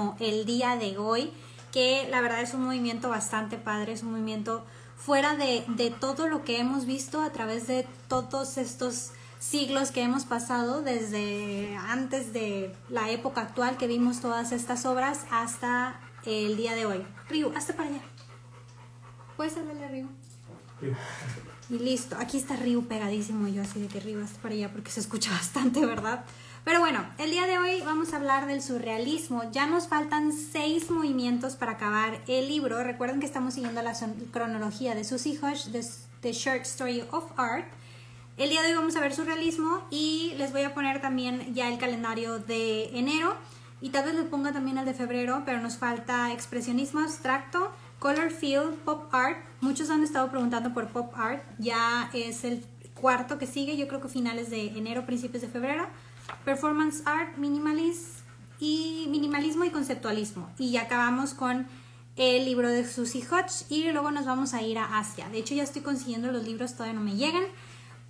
[0.00, 1.32] surrealismo el día de hoy,
[1.72, 4.64] que la verdad es un movimiento bastante padre, es un movimiento
[4.96, 10.02] fuera de, de todo lo que hemos visto a través de todos estos siglos que
[10.02, 16.56] hemos pasado desde antes de la época actual que vimos todas estas obras hasta el
[16.56, 17.06] día de hoy.
[17.28, 18.02] Río, hasta para allá.
[19.36, 20.06] ¿Puedes hablarle a Río?
[21.70, 24.90] Y listo, aquí está Río pegadísimo yo así de que Río hasta para allá porque
[24.90, 26.24] se escucha bastante, ¿verdad?
[26.64, 29.50] Pero bueno, el día de hoy vamos a hablar del surrealismo.
[29.50, 32.84] Ya nos faltan seis movimientos para acabar el libro.
[32.84, 33.94] Recuerden que estamos siguiendo la
[34.30, 35.84] cronología de sus hijos, de
[36.20, 37.64] The Short Story of Art.
[38.36, 41.68] El día de hoy vamos a ver surrealismo y les voy a poner también ya
[41.68, 43.36] el calendario de enero
[43.80, 48.30] y tal vez les ponga también el de febrero, pero nos falta expresionismo abstracto, color
[48.30, 49.38] field, pop art.
[49.62, 54.00] Muchos han estado preguntando por pop art, ya es el cuarto que sigue, yo creo
[54.00, 55.86] que finales de enero, principios de febrero.
[56.44, 58.22] Performance art, minimalis
[58.58, 60.50] y minimalismo y conceptualismo.
[60.58, 61.66] Y ya acabamos con
[62.16, 65.28] el libro de Susie Hodge y luego nos vamos a ir a Asia.
[65.28, 67.44] De hecho ya estoy consiguiendo los libros, todavía no me llegan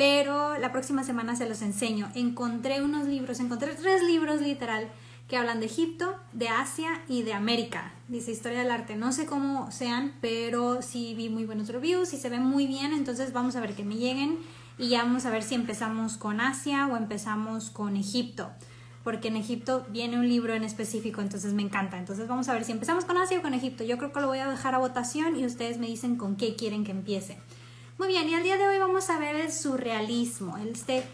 [0.01, 2.11] pero la próxima semana se los enseño.
[2.15, 4.89] Encontré unos libros, encontré tres libros literal
[5.31, 7.93] que hablan de Egipto, de Asia y de América.
[8.09, 8.97] Dice Historia del Arte.
[8.97, 12.93] No sé cómo sean, pero sí vi muy buenos reviews y se ven muy bien.
[12.93, 14.41] Entonces vamos a ver que me lleguen
[14.77, 18.51] y ya vamos a ver si empezamos con Asia o empezamos con Egipto.
[19.05, 21.97] Porque en Egipto viene un libro en específico, entonces me encanta.
[21.97, 23.85] Entonces vamos a ver si empezamos con Asia o con Egipto.
[23.85, 26.57] Yo creo que lo voy a dejar a votación y ustedes me dicen con qué
[26.57, 27.39] quieren que empiece.
[27.99, 31.05] Muy bien, y el día de hoy vamos a ver el surrealismo, este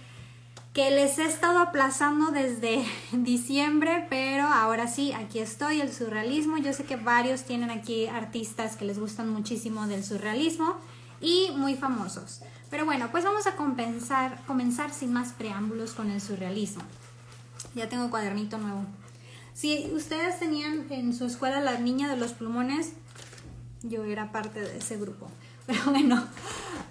[0.77, 6.59] que les he estado aplazando desde diciembre, pero ahora sí, aquí estoy, el surrealismo.
[6.59, 10.77] Yo sé que varios tienen aquí artistas que les gustan muchísimo del surrealismo
[11.19, 12.43] y muy famosos.
[12.69, 16.83] Pero bueno, pues vamos a compensar, comenzar sin más preámbulos con el surrealismo.
[17.75, 18.85] Ya tengo cuadernito nuevo.
[19.55, 22.93] Si ustedes tenían en su escuela la niña de los plumones,
[23.83, 25.31] yo era parte de ese grupo.
[25.67, 26.25] Pero bueno,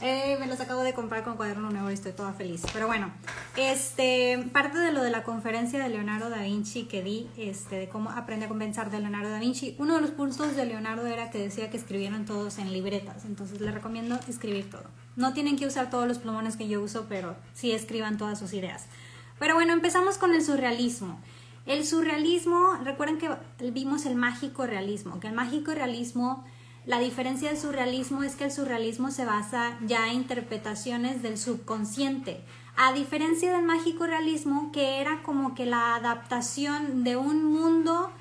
[0.02, 2.62] eh, me los acabo de comprar con cuaderno nuevo y estoy toda feliz.
[2.74, 3.10] Pero bueno,
[3.56, 7.90] este, parte de lo de la conferencia de Leonardo da Vinci que di, este, de
[7.90, 11.32] cómo aprende a compensar de Leonardo da Vinci, uno de los puntos de Leonardo era
[11.32, 13.24] que decía que escribieran todos en libretas.
[13.24, 14.84] Entonces les recomiendo escribir todo.
[15.16, 18.52] No tienen que usar todos los plumones que yo uso, pero sí escriban todas sus
[18.52, 18.88] ideas.
[19.40, 21.18] Pero bueno, empezamos con el surrealismo.
[21.66, 23.30] El surrealismo, recuerden que
[23.72, 26.44] vimos el mágico realismo, que el mágico realismo
[26.86, 32.44] la diferencia del surrealismo es que el surrealismo se basa ya en interpretaciones del subconsciente,
[32.78, 38.12] a diferencia del mágico realismo que era como que la adaptación de un mundo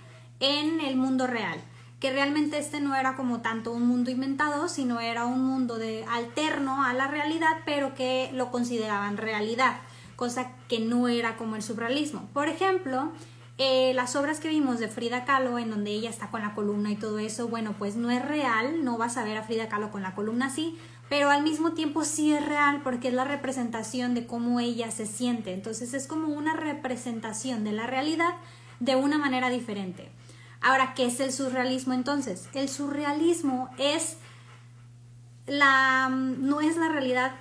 [0.40, 1.60] en el mundo real,
[2.00, 6.04] que realmente este no era como tanto un mundo inventado, sino era un mundo de
[6.08, 9.76] alterno a la realidad, pero que lo consideraban realidad,
[10.16, 12.28] cosa que no era como el surrealismo.
[12.32, 13.12] Por ejemplo,
[13.56, 16.90] eh, las obras que vimos de Frida Kahlo, en donde ella está con la columna
[16.90, 19.92] y todo eso, bueno, pues no es real, no vas a ver a Frida Kahlo
[19.92, 20.76] con la columna así,
[21.08, 25.06] pero al mismo tiempo sí es real porque es la representación de cómo ella se
[25.06, 25.52] siente.
[25.52, 28.34] Entonces es como una representación de la realidad
[28.80, 30.10] de una manera diferente.
[30.60, 32.48] Ahora, ¿qué es el surrealismo entonces?
[32.54, 34.16] El surrealismo es
[35.46, 37.32] la no es la realidad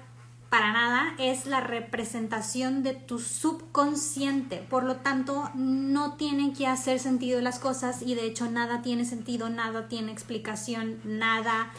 [0.53, 4.57] para nada, es la representación de tu subconsciente.
[4.57, 9.03] Por lo tanto, no tienen que hacer sentido las cosas y de hecho nada tiene
[9.03, 11.71] sentido, nada tiene explicación, nada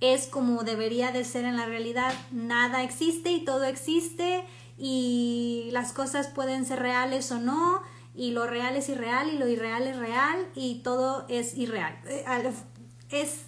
[0.00, 2.14] es como debería de ser en la realidad.
[2.30, 4.46] Nada existe y todo existe
[4.78, 7.82] y las cosas pueden ser reales o no
[8.14, 12.00] y lo real es irreal y lo irreal es real y todo es irreal.
[12.06, 12.24] Eh,
[13.10, 13.42] es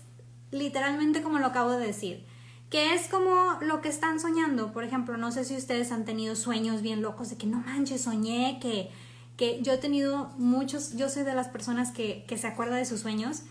[0.50, 2.33] literalmente como lo acabo de decir
[2.74, 4.72] que es como lo que están soñando.
[4.72, 8.00] Por ejemplo, no sé si ustedes han tenido sueños bien locos de que no manches,
[8.00, 8.90] soñé que,
[9.36, 12.84] que yo he tenido muchos, yo soy de las personas que, que se acuerda de
[12.84, 13.42] sus sueños.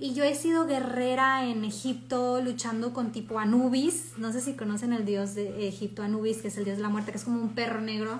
[0.00, 4.14] Y yo he sido guerrera en Egipto luchando con tipo Anubis.
[4.16, 6.88] No sé si conocen el dios de Egipto, Anubis, que es el dios de la
[6.88, 8.18] muerte, que es como un perro negro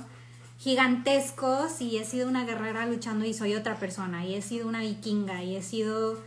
[0.59, 1.81] gigantescos.
[1.81, 4.25] Y he sido una guerrera luchando y soy otra persona.
[4.25, 5.43] Y he sido una vikinga.
[5.43, 6.23] Y he sido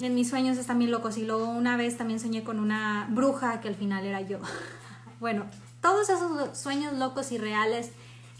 [0.00, 3.60] en mis sueños están bien locos y luego una vez también soñé con una bruja
[3.60, 4.38] que al final era yo.
[5.20, 5.46] bueno,
[5.80, 7.90] todos esos sueños locos y reales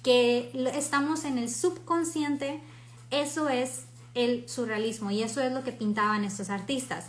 [0.03, 2.61] que estamos en el subconsciente,
[3.11, 3.85] eso es
[4.15, 7.07] el surrealismo y eso es lo que pintaban estos artistas.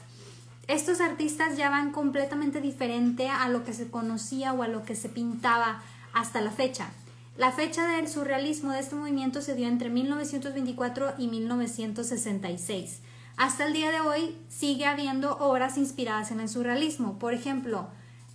[0.68, 4.96] Estos artistas ya van completamente diferente a lo que se conocía o a lo que
[4.96, 5.82] se pintaba
[6.14, 6.90] hasta la fecha.
[7.38, 13.00] La fecha del surrealismo de este movimiento se dio entre 1924 y 1966.
[13.40, 17.18] Hasta el día de hoy sigue habiendo obras inspiradas en el surrealismo.
[17.20, 17.88] Por ejemplo,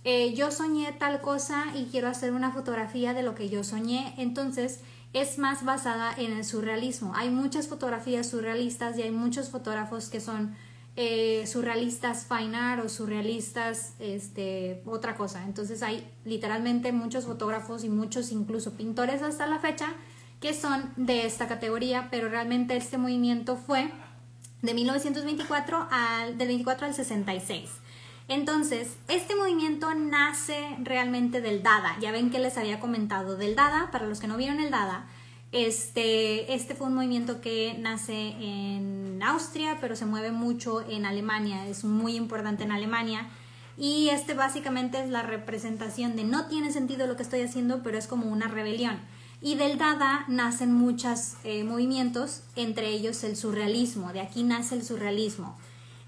[0.03, 4.15] eh, yo soñé tal cosa y quiero hacer una fotografía de lo que yo soñé.
[4.17, 4.79] Entonces,
[5.13, 7.13] es más basada en el surrealismo.
[7.15, 10.55] Hay muchas fotografías surrealistas y hay muchos fotógrafos que son
[10.95, 15.43] eh, surrealistas fine art o surrealistas este, otra cosa.
[15.43, 19.85] Entonces hay literalmente muchos fotógrafos y muchos incluso pintores hasta la fecha
[20.39, 23.91] que son de esta categoría, pero realmente este movimiento fue
[24.61, 27.69] de 1924 al, del 24 al 66.
[28.27, 31.95] Entonces, este movimiento nace realmente del Dada.
[32.01, 35.05] Ya ven que les había comentado del Dada, para los que no vieron el Dada,
[35.51, 41.65] este, este fue un movimiento que nace en Austria, pero se mueve mucho en Alemania,
[41.67, 43.29] es muy importante en Alemania.
[43.77, 47.97] Y este básicamente es la representación de no tiene sentido lo que estoy haciendo, pero
[47.97, 48.99] es como una rebelión.
[49.41, 54.83] Y del Dada nacen muchos eh, movimientos, entre ellos el surrealismo, de aquí nace el
[54.83, 55.57] surrealismo.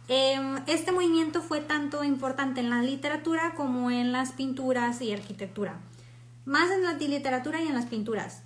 [0.08, 5.80] Em, este movimiento fue tanto importante en la literatura como en las pinturas y arquitectura.
[6.46, 8.42] Más en la literatura y en las pinturas.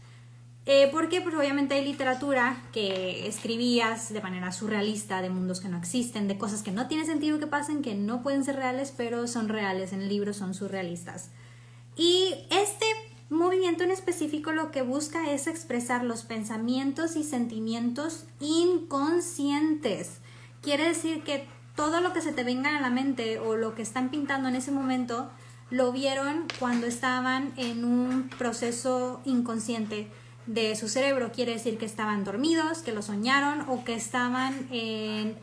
[0.66, 5.78] Eh, porque pues obviamente hay literatura que escribías de manera surrealista, de mundos que no
[5.78, 9.28] existen, de cosas que no tiene sentido que pasen, que no pueden ser reales, pero
[9.28, 11.30] son reales, en el libro son surrealistas.
[11.96, 12.86] Y este
[13.38, 20.20] movimiento en específico lo que busca es expresar los pensamientos y sentimientos inconscientes.
[20.62, 23.82] Quiere decir que todo lo que se te venga a la mente o lo que
[23.82, 25.32] están pintando en ese momento
[25.70, 30.12] lo vieron cuando estaban en un proceso inconsciente
[30.46, 31.32] de su cerebro.
[31.32, 35.38] Quiere decir que estaban dormidos, que lo soñaron o que estaban en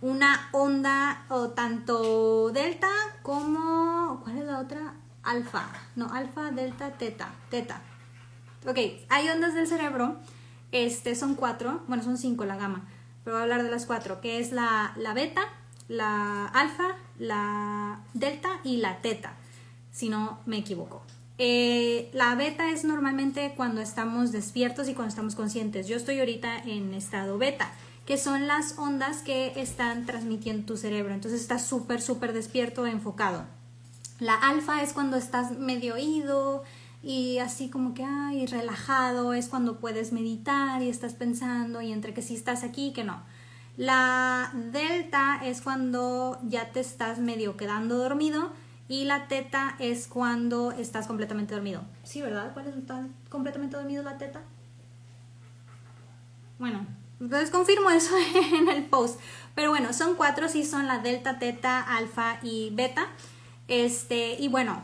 [0.00, 2.88] una onda o tanto delta
[3.22, 4.20] como...
[4.24, 4.77] ¿Cuál es la otra?
[5.28, 7.82] Alfa, no, alfa, delta, teta, teta.
[8.66, 8.78] Ok,
[9.08, 10.16] hay ondas del cerebro,
[10.72, 12.88] este, son cuatro, bueno, son cinco la gama,
[13.24, 15.42] pero voy a hablar de las cuatro, que es la, la beta,
[15.86, 19.34] la alfa, la delta y la teta,
[19.90, 21.02] si no me equivoco.
[21.36, 25.86] Eh, la beta es normalmente cuando estamos despiertos y cuando estamos conscientes.
[25.86, 27.70] Yo estoy ahorita en estado beta,
[28.06, 31.14] que son las ondas que están transmitiendo tu cerebro.
[31.14, 33.44] Entonces estás súper, súper despierto, enfocado.
[34.20, 36.64] La alfa es cuando estás medio oído
[37.02, 42.14] y así como que, ay, relajado, es cuando puedes meditar y estás pensando y entre
[42.14, 43.22] que sí estás aquí y que no.
[43.76, 48.50] La delta es cuando ya te estás medio quedando dormido
[48.88, 51.82] y la teta es cuando estás completamente dormido.
[52.02, 52.52] Sí, ¿verdad?
[52.54, 52.74] ¿Cuál es
[53.28, 54.40] completamente dormido la teta?
[56.58, 56.84] Bueno,
[57.20, 58.16] entonces confirmo eso
[58.52, 59.20] en el post.
[59.54, 63.06] Pero bueno, son cuatro, sí son la delta, teta, alfa y beta.
[63.68, 64.82] Este, y bueno,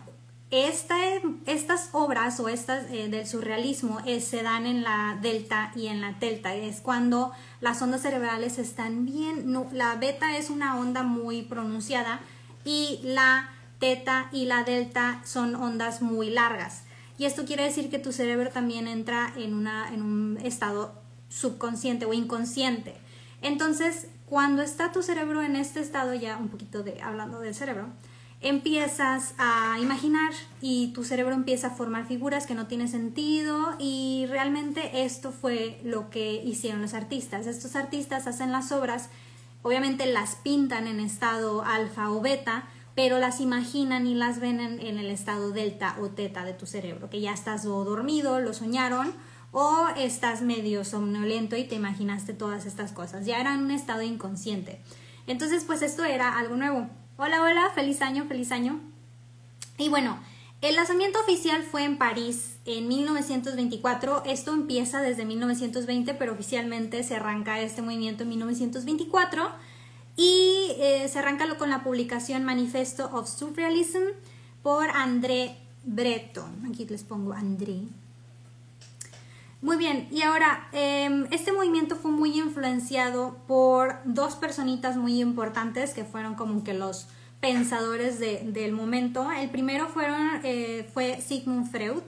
[0.51, 6.01] estas obras o estas eh, del surrealismo eh, se dan en la delta y en
[6.01, 6.55] la delta.
[6.55, 9.53] Es cuando las ondas cerebrales están bien.
[9.73, 12.21] la beta es una onda muy pronunciada
[12.65, 13.51] y la
[13.81, 16.83] teta y la delta son ondas muy largas.
[17.19, 20.95] Y esto quiere decir que tu cerebro también entra en, una, en un estado
[21.29, 22.95] subconsciente o inconsciente.
[23.41, 27.89] Entonces, cuando está tu cerebro en este estado, ya un poquito de hablando del cerebro,
[28.45, 34.27] empiezas a imaginar y tu cerebro empieza a formar figuras que no tienen sentido y
[34.29, 37.47] realmente esto fue lo que hicieron los artistas.
[37.47, 39.09] Estos artistas hacen las obras,
[39.63, 42.65] obviamente las pintan en estado alfa o beta,
[42.95, 47.09] pero las imaginan y las ven en, el estado delta o teta de tu cerebro,
[47.09, 49.15] que ya estás dormido, lo soñaron,
[49.53, 53.25] o estás medio somnolento y te imaginaste todas estas cosas.
[53.25, 54.83] Ya era un estado inconsciente.
[55.27, 56.91] Entonces, pues esto era algo nuevo.
[57.17, 58.81] Hola, hola, feliz año, feliz año.
[59.79, 60.19] Y bueno,
[60.63, 64.25] el lanzamiento oficial fue en París en 1924.
[64.27, 69.49] Esto empieza desde 1920, pero oficialmente se arranca este movimiento en 1924.
[70.17, 74.03] Y eh, se arranca con la publicación Manifesto of Surrealism
[74.65, 76.67] por André Breton.
[76.67, 77.83] Aquí les pongo André.
[79.65, 85.95] Muy bien, y ahora, em, este movimiento fue muy influenciado por dos personitas muy importantes
[85.95, 87.07] que fueron como que los
[87.41, 89.33] pensadores del momento.
[89.33, 92.03] El primero fueron, eh, fue Sigmund Freud,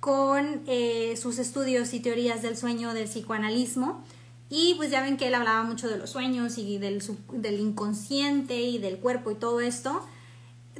[0.00, 4.02] con eh, sus estudios y teorías del sueño del psicoanalismo.
[4.48, 7.00] Y pues ya ven que él hablaba mucho de los sueños y del,
[7.34, 10.04] del inconsciente y del cuerpo y todo esto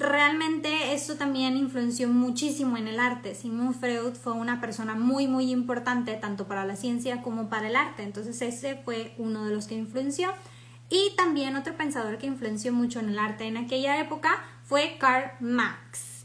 [0.09, 3.35] realmente esto también influenció muchísimo en el arte.
[3.35, 7.77] Sigmund Freud fue una persona muy, muy importante tanto para la ciencia como para el
[7.77, 8.03] arte.
[8.03, 10.33] Entonces ese fue uno de los que influenció.
[10.89, 15.33] Y también otro pensador que influenció mucho en el arte en aquella época fue Karl
[15.41, 16.25] Marx.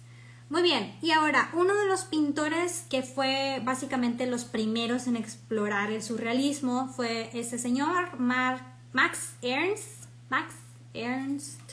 [0.49, 5.91] Muy bien, y ahora uno de los pintores que fue básicamente los primeros en explorar
[5.91, 10.05] el surrealismo fue ese señor Max Ernst.
[10.29, 10.55] Max
[10.93, 11.64] Ernst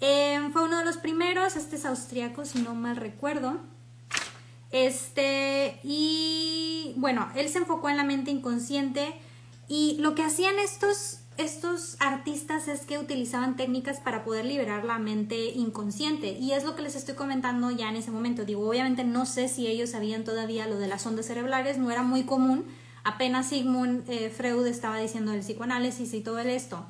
[0.00, 3.58] Em, fue uno de los primeros, este es austriaco, si no mal recuerdo.
[4.70, 9.14] Este, y bueno, él se enfocó en la mente inconsciente
[9.66, 14.98] y lo que hacían estos, estos artistas es que utilizaban técnicas para poder liberar la
[14.98, 18.44] mente inconsciente y es lo que les estoy comentando ya en ese momento.
[18.44, 22.02] Digo, obviamente no sé si ellos sabían todavía lo de las ondas cerebrales, no era
[22.02, 22.66] muy común,
[23.04, 26.84] apenas Sigmund eh, Freud estaba diciendo el psicoanálisis y todo esto.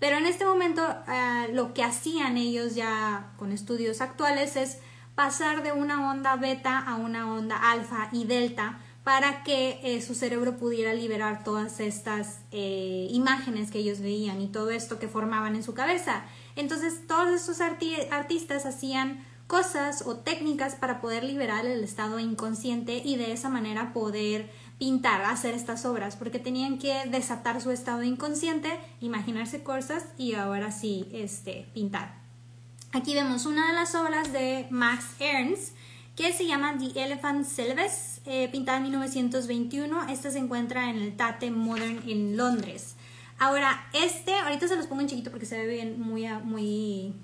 [0.00, 4.78] Pero en este momento eh, lo que hacían ellos ya con estudios actuales es
[5.14, 10.14] pasar de una onda beta a una onda alfa y delta para que eh, su
[10.14, 15.54] cerebro pudiera liberar todas estas eh, imágenes que ellos veían y todo esto que formaban
[15.54, 16.24] en su cabeza.
[16.56, 23.16] Entonces todos estos artistas hacían cosas o técnicas para poder liberar el estado inconsciente y
[23.16, 28.70] de esa manera poder pintar, hacer estas obras, porque tenían que desatar su estado inconsciente,
[29.00, 32.14] imaginarse cosas y ahora sí este, pintar.
[32.92, 35.74] Aquí vemos una de las obras de Max Ernst
[36.14, 40.08] que se llama The Elephant Syllabus, eh, pintada en 1921.
[40.10, 42.94] Esta se encuentra en el Tate Modern en Londres.
[43.40, 47.14] Ahora, este, ahorita se los pongo en chiquito porque se ve bien muy, muy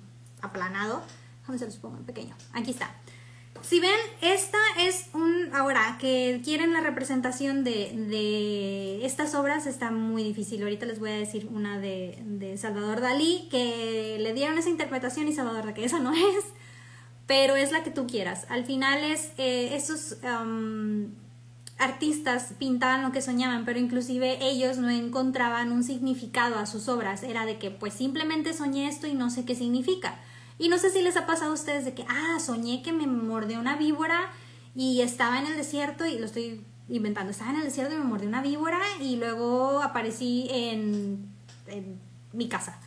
[0.41, 1.03] aplanado.
[1.47, 2.35] Déjame se los pongo en pequeño.
[2.51, 2.93] Aquí está.
[3.61, 3.89] Si ven,
[4.21, 5.49] esta es un...
[5.53, 10.61] Ahora, que quieren la representación de, de estas obras está muy difícil.
[10.61, 15.29] Ahorita les voy a decir una de, de Salvador Dalí, que le dieron esa interpretación
[15.29, 16.43] y Salvador de que esa no es,
[17.27, 18.45] pero es la que tú quieras.
[18.49, 20.17] Al final es eh, esos
[21.77, 27.23] artistas pintaban lo que soñaban, pero inclusive ellos no encontraban un significado a sus obras.
[27.23, 30.19] Era de que pues simplemente soñé esto y no sé qué significa.
[30.59, 33.05] Y no sé si les ha pasado a ustedes de que, ah, soñé que me
[33.07, 34.31] mordió una víbora
[34.75, 38.03] y estaba en el desierto y lo estoy inventando, estaba en el desierto y me
[38.03, 41.29] mordió una víbora y luego aparecí en,
[41.67, 41.99] en
[42.33, 42.79] mi casa.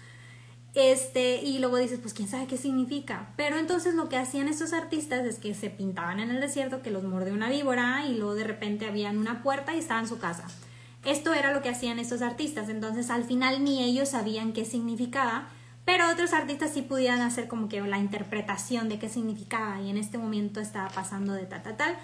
[0.75, 3.33] Este, y luego dices, pues quién sabe qué significa.
[3.37, 6.91] Pero entonces lo que hacían estos artistas es que se pintaban en el desierto que
[6.91, 10.19] los mordió una víbora y luego de repente habían una puerta y estaba en su
[10.19, 10.47] casa.
[11.05, 12.69] Esto era lo que hacían estos artistas.
[12.69, 15.49] Entonces al final ni ellos sabían qué significaba
[15.85, 19.97] pero otros artistas sí pudieran hacer como que la interpretación de qué significaba y en
[19.97, 21.97] este momento estaba pasando de tal, tal, tal.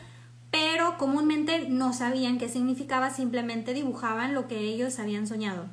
[0.51, 5.67] Pero comúnmente no sabían qué significaba, simplemente dibujaban lo que ellos habían soñado.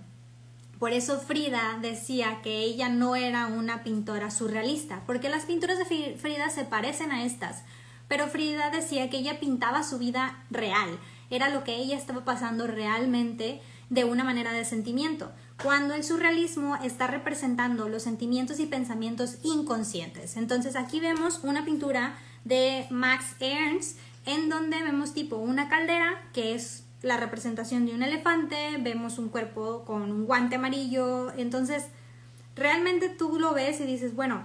[0.79, 6.17] Por eso Frida decía que ella no era una pintora surrealista, porque las pinturas de
[6.17, 7.63] Frida se parecen a estas,
[8.09, 12.67] pero Frida decía que ella pintaba su vida real, era lo que ella estaba pasando
[12.67, 15.31] realmente de una manera de sentimiento
[15.61, 20.35] cuando el surrealismo está representando los sentimientos y pensamientos inconscientes.
[20.37, 26.55] Entonces aquí vemos una pintura de Max Ernst en donde vemos tipo una caldera que
[26.55, 31.87] es la representación de un elefante, vemos un cuerpo con un guante amarillo, entonces
[32.55, 34.43] realmente tú lo ves y dices, bueno,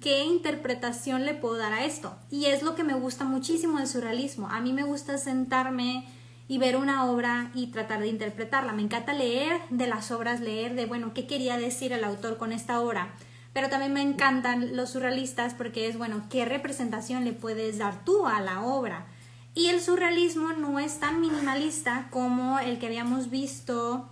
[0.00, 2.16] ¿qué interpretación le puedo dar a esto?
[2.30, 4.48] Y es lo que me gusta muchísimo del surrealismo.
[4.48, 6.06] A mí me gusta sentarme
[6.50, 8.72] y ver una obra y tratar de interpretarla.
[8.72, 12.50] Me encanta leer de las obras, leer de, bueno, qué quería decir el autor con
[12.50, 13.14] esta obra.
[13.52, 18.26] Pero también me encantan los surrealistas porque es, bueno, qué representación le puedes dar tú
[18.26, 19.06] a la obra.
[19.54, 24.08] Y el surrealismo no es tan minimalista como el que habíamos visto,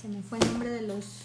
[0.00, 1.24] se me fue el nombre de los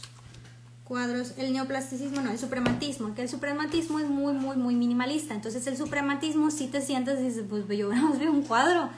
[0.84, 5.34] cuadros, el neoplasticismo, no, el suprematismo, que el suprematismo es muy, muy, muy minimalista.
[5.34, 7.88] Entonces el suprematismo si te sientes y dices, pues yo
[8.20, 8.90] veo un cuadro,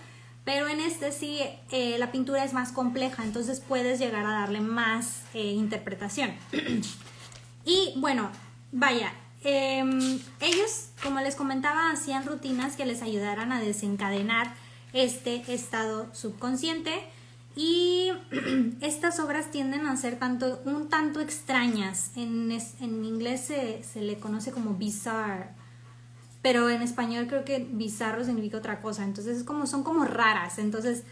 [0.43, 1.39] pero en este sí
[1.71, 6.31] eh, la pintura es más compleja, entonces puedes llegar a darle más eh, interpretación.
[7.65, 8.29] y bueno,
[8.71, 14.53] vaya, em, ellos, como les comentaba, hacían rutinas que les ayudaran a desencadenar
[14.93, 16.93] este estado subconsciente
[17.55, 18.11] y
[18.81, 22.11] estas obras tienden a ser tanto, un tanto extrañas.
[22.15, 25.58] En, en inglés se, se, le conoce como bizarre
[26.41, 30.57] pero en español creo que bizarro significa otra cosa, entonces es como son como raras,
[30.57, 31.03] entonces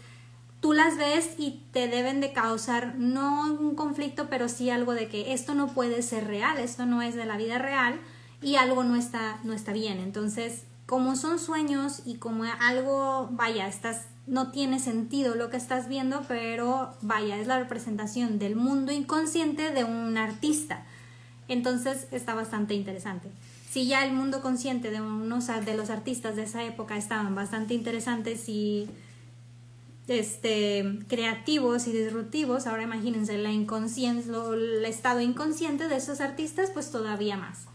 [0.60, 5.08] tú las ves y te deben de causar no un conflicto, pero sí algo de
[5.08, 8.00] que esto no puede ser real, esto no es de la vida real
[8.42, 9.98] y algo no está no está bien.
[9.98, 15.88] Entonces, como son sueños y como algo, vaya, estás no tiene sentido lo que estás
[15.88, 20.84] viendo, pero vaya, es la representación del mundo inconsciente de un artista.
[21.48, 23.30] Entonces, está bastante interesante
[23.70, 27.74] si ya el mundo consciente de unos de los artistas de esa época estaban bastante
[27.74, 28.88] interesantes y
[30.06, 37.36] este, creativos y disruptivos, ahora imagínense la el estado inconsciente de esos artistas, pues todavía
[37.36, 37.66] más.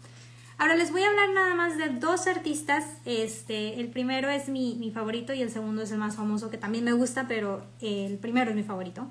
[0.58, 2.84] Ahora les voy a hablar nada más de dos artistas.
[3.04, 6.58] Este, el primero es mi, mi favorito y el segundo es el más famoso que
[6.58, 9.08] también me gusta, pero el primero es mi favorito.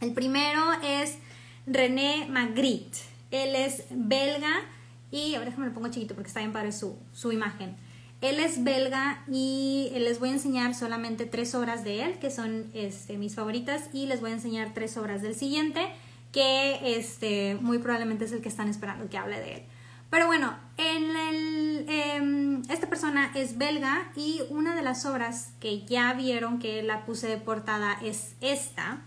[0.00, 1.18] El primero es
[1.66, 2.98] René Magritte.
[3.30, 4.62] Él es belga
[5.10, 7.76] y ahora déjame lo pongo chiquito porque está bien padre su, su imagen.
[8.20, 12.70] Él es belga y les voy a enseñar solamente tres obras de él, que son
[12.74, 15.88] este, mis favoritas, y les voy a enseñar tres obras del siguiente,
[16.30, 19.62] que este, muy probablemente es el que están esperando que hable de él.
[20.10, 25.86] Pero bueno, en el, em, esta persona es belga y una de las obras que
[25.86, 28.98] ya vieron que la puse de portada es esta,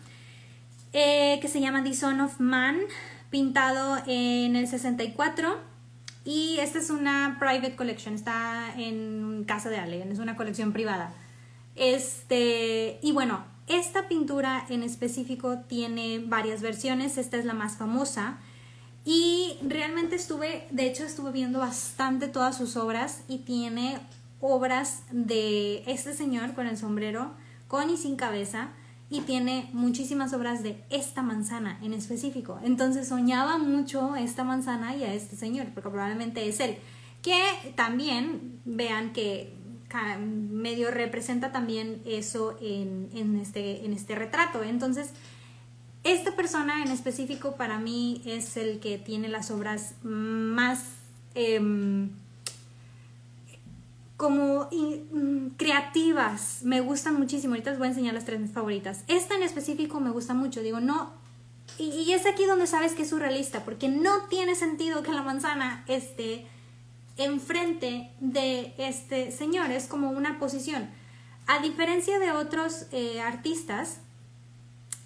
[0.94, 2.80] eh, que se llama The Son of Man,
[3.30, 5.73] pintado en el 64.
[6.26, 11.14] Y esta es una private collection, está en casa de Allen, es una colección privada.
[11.76, 18.38] Este, y bueno, esta pintura en específico tiene varias versiones, esta es la más famosa.
[19.06, 24.00] Y realmente estuve, de hecho estuve viendo bastante todas sus obras y tiene
[24.40, 27.32] obras de este señor con el sombrero,
[27.68, 28.70] con y sin cabeza,
[29.10, 32.60] y tiene muchísimas obras de esta manzana en específico.
[32.64, 36.78] Entonces soñaba mucho esta manzana y a este señor, porque probablemente es él.
[37.22, 39.54] Que también vean que
[40.20, 44.64] medio representa también eso en, en, este, en este retrato.
[44.64, 45.12] Entonces,
[46.04, 50.84] esta persona en específico para mí es el que tiene las obras más
[51.36, 52.10] em,
[54.24, 57.56] como mm, creativas, me gustan muchísimo.
[57.56, 59.04] Ahorita les voy a enseñar las tres favoritas.
[59.10, 61.12] Esta en específico me gusta mucho, digo, no.
[61.78, 65.24] Y, y es aquí donde sabes que es surrealista, porque no tiene sentido que la
[65.24, 66.48] manzana esté
[67.18, 70.90] enfrente de este señor, es como una posición.
[71.46, 73.98] A diferencia de otros eh, artistas,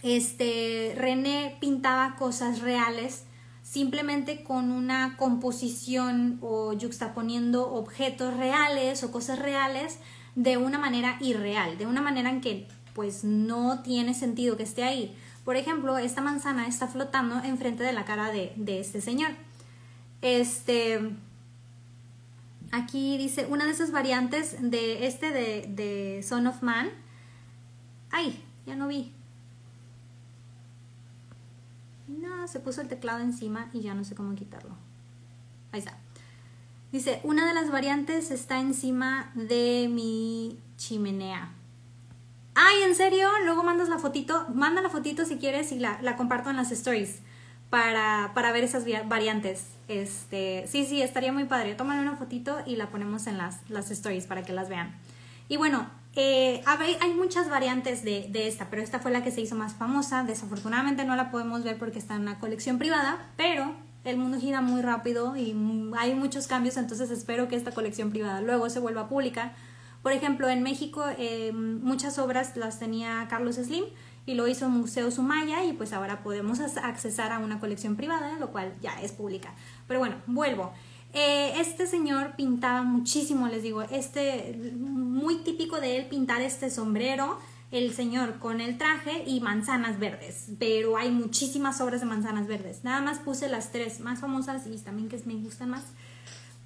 [0.03, 3.23] este, René pintaba cosas reales
[3.69, 9.99] simplemente con una composición o yuxtaponiendo objetos reales o cosas reales
[10.35, 14.83] de una manera irreal, de una manera en que pues no tiene sentido que esté
[14.83, 15.13] ahí.
[15.43, 19.31] Por ejemplo, esta manzana está flotando enfrente de la cara de, de este señor.
[20.21, 21.11] Este,
[22.71, 26.89] aquí dice una de esas variantes de este de, de Son of Man.
[28.11, 29.16] Ay, ya no vi.
[32.07, 34.75] No, se puso el teclado encima y ya no sé cómo quitarlo.
[35.71, 35.97] Ahí está.
[36.91, 41.51] Dice, una de las variantes está encima de mi chimenea.
[42.55, 43.29] Ay, ¿en serio?
[43.43, 44.47] Luego mandas la fotito.
[44.53, 47.19] Manda la fotito si quieres y la, comparto en las stories
[47.69, 49.65] para, para, ver esas variantes.
[49.89, 51.75] Este, sí, sí, estaría muy padre.
[51.75, 54.95] Tómale una fotito y la ponemos en las, las stories para que las vean.
[55.49, 55.87] Y bueno,
[56.19, 60.23] eh, hay muchas variantes de, esta, pero esta fue la que se hizo más famosa.
[60.23, 64.61] Desafortunadamente no la podemos ver porque está en una colección privada, pero el mundo gira
[64.61, 65.55] muy rápido y
[65.95, 69.53] hay muchos cambios, entonces espero que esta colección privada luego se vuelva pública.
[70.01, 73.85] Por ejemplo, en México eh, muchas obras las tenía Carlos Slim
[74.25, 78.51] y lo hizo Museo Sumaya y pues ahora podemos accesar a una colección privada, lo
[78.51, 79.53] cual ya es pública.
[79.87, 80.73] Pero bueno, vuelvo.
[81.19, 87.39] Eh, este señor pintaba muchísimo, les digo, este, muy típico de él pintar este sombrero,
[87.71, 92.83] el señor con el traje y manzanas verdes, pero hay muchísimas obras de manzanas verdes.
[92.83, 95.85] Nada más puse las tres más famosas y también que me gustan más.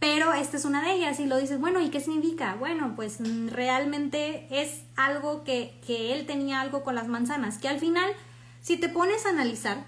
[0.02, 2.56] Pero esta es una de ellas y lo dices, bueno, ¿y qué significa?
[2.56, 7.70] Bueno, pues mm, realmente es algo que, que él tenía algo con las manzanas, que
[7.70, 8.12] al final,
[8.60, 9.86] si te pones a analizar,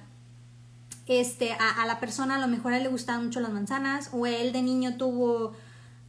[1.08, 4.26] este, a, la persona a lo mejor a él le gustaban mucho las manzanas o
[4.26, 5.54] él de niño tuvo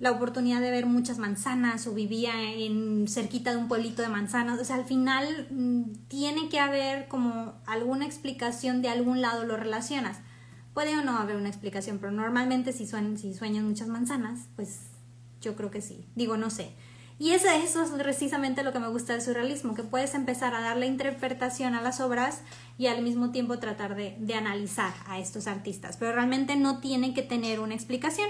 [0.00, 4.61] la oportunidad de ver muchas manzanas o vivía en cerquita de un pueblito de manzanas.
[4.61, 9.57] O sea, al final mm, tiene que haber como alguna explicación de algún lado lo
[9.57, 10.18] relacionas.
[10.74, 14.80] Puede o no haber una explicación, pero normalmente si, sueñan, si sueñan muchas manzanas, pues
[15.40, 16.04] yo creo que sí.
[16.16, 16.74] Digo, no sé.
[17.18, 20.61] Y eso, eso es precisamente lo que me gusta del surrealismo, que puedes empezar a
[20.61, 22.42] darle interpretación a las obras
[22.77, 27.14] y al mismo tiempo tratar de, de analizar a estos artistas, pero realmente no tiene
[27.14, 28.29] que tener una explicación.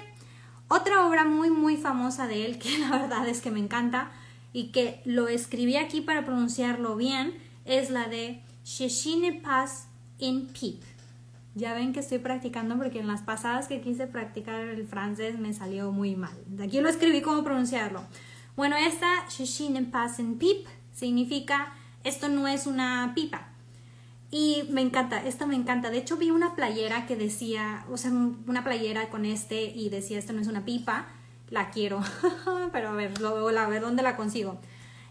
[0.68, 4.10] Otra obra muy muy famosa de él, que la verdad es que me encanta
[4.52, 10.82] y que lo escribí aquí para pronunciarlo bien, es la de Sheshine Pass in Peep.
[11.54, 15.52] Ya ven que estoy practicando porque en las pasadas que quise practicar el francés me
[15.52, 16.36] salió muy mal.
[16.60, 18.02] Aquí lo escribí cómo pronunciarlo.
[18.56, 23.48] Bueno, esta Shishinen Passen Pip significa esto no es una pipa.
[24.30, 25.90] Y me encanta, esta me encanta.
[25.90, 30.18] De hecho, vi una playera que decía, o sea, una playera con este y decía
[30.18, 31.06] esto no es una pipa.
[31.50, 32.00] La quiero,
[32.72, 34.60] pero a ver, lo, a ver dónde la consigo.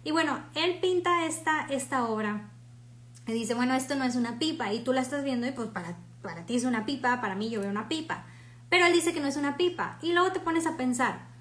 [0.03, 2.49] Y bueno, él pinta esta, esta obra
[3.27, 5.69] y dice, bueno, esto no es una pipa y tú la estás viendo y pues
[5.69, 8.25] para, para ti es una pipa, para mí yo veo una pipa.
[8.69, 11.32] Pero él dice que no es una pipa y luego te pones a pensar,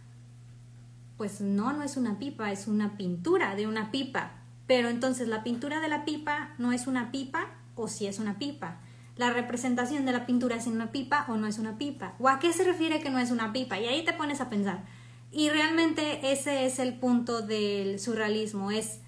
[1.17, 4.33] pues no, no es una pipa, es una pintura de una pipa.
[4.67, 8.39] Pero entonces la pintura de la pipa no es una pipa o si es una
[8.39, 8.81] pipa.
[9.17, 12.15] La representación de la pintura es una pipa o no es una pipa.
[12.19, 13.79] ¿O a qué se refiere que no es una pipa?
[13.79, 14.85] Y ahí te pones a pensar.
[15.31, 19.01] Y realmente ese es el punto del surrealismo, es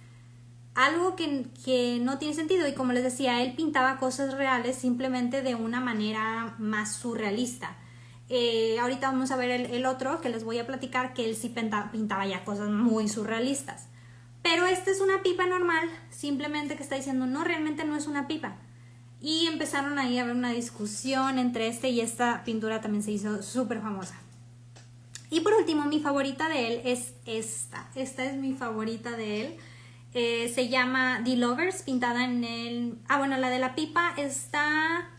[0.75, 2.67] algo que, que, no tiene sentido.
[2.67, 7.77] Y como les decía, él pintaba cosas reales simplemente de una manera más surrealista.
[8.29, 11.55] Eh, ahorita vamos a ver el, otro que les voy a platicar, que él sí
[11.93, 13.89] pintaba ya cosas muy surrealistas.
[14.43, 18.27] Pero esta es una pipa normal, simplemente que está diciendo, no, realmente no es una
[18.27, 18.57] pipa.
[19.21, 23.43] Y empezaron ahí a haber una discusión entre este y esta pintura también se hizo
[23.43, 24.17] súper famosa.
[25.31, 27.89] Y por último, mi favorita de él es esta.
[27.95, 29.57] Esta es mi favorita de él.
[30.13, 32.99] Eh, se llama The Lovers, pintada en el...
[33.09, 35.11] Ah, bueno, la de la pipa está...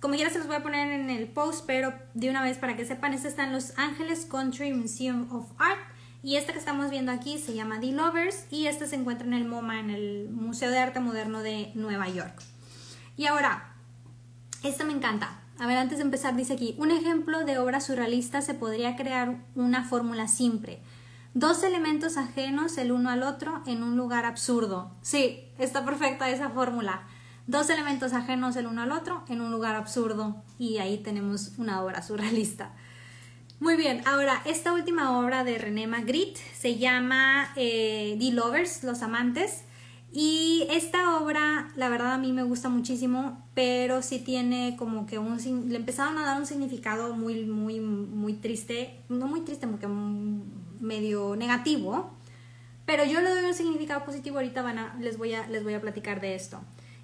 [0.00, 2.74] Como ya se los voy a poner en el post, pero de una vez para
[2.74, 5.78] que sepan, esta está en Los Ángeles Country Museum of Art.
[6.22, 9.34] Y esta que estamos viendo aquí se llama The Lovers y esta se encuentra en
[9.34, 12.42] el MoMA, en el Museo de Arte Moderno de Nueva York.
[13.16, 13.74] Y ahora,
[14.62, 15.40] esta me encanta.
[15.58, 19.44] A ver, antes de empezar, dice aquí, un ejemplo de obra surrealista se podría crear
[19.54, 20.80] una fórmula simple.
[21.34, 24.92] Dos elementos ajenos el uno al otro en un lugar absurdo.
[25.02, 27.02] Sí, está perfecta esa fórmula.
[27.46, 30.42] Dos elementos ajenos el uno al otro en un lugar absurdo.
[30.58, 32.72] Y ahí tenemos una obra surrealista.
[33.60, 39.02] Muy bien, ahora esta última obra de René Magritte se llama eh, The Lovers, Los
[39.02, 39.64] Amantes.
[40.12, 45.18] Y esta obra, la verdad a mí me gusta muchísimo, pero sí tiene como que
[45.18, 45.38] un...
[45.68, 48.98] Le empezaron a dar un significado muy, muy, muy triste.
[49.08, 49.86] No muy triste, porque
[50.80, 52.10] medio negativo.
[52.86, 55.74] Pero yo le doy un significado positivo, ahorita van a, les, voy a, les voy
[55.74, 56.60] a platicar de esto.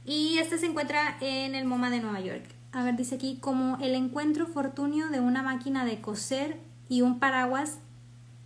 [0.07, 3.79] Y este se encuentra en el MoMA de Nueva York a ver, dice aquí, como
[3.81, 7.79] el encuentro fortunio de una máquina de coser y un paraguas